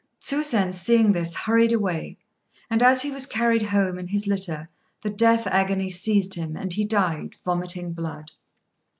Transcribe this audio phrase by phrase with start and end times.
[0.19, 2.17] Tsusen, seeing this, hurried away,
[2.71, 4.67] and as he was carried home in his litter
[5.03, 8.31] the death agony seized him, and he died, vomiting blood.